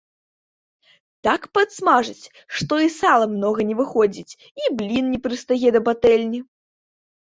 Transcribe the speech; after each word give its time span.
Так 1.27 1.41
падсмажыць, 1.57 2.25
што 2.61 2.73
і 2.87 2.91
сала 2.97 3.29
многа 3.37 3.61
не 3.71 3.75
выходзіць 3.85 4.37
і 4.65 4.77
блін 4.83 5.05
не 5.17 5.25
прыстае 5.31 5.69
да 5.81 5.89
патэльні. 5.93 6.47